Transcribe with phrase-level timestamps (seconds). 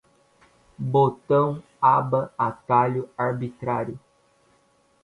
[0.79, 3.99] botão, aba, atalho, arbitrário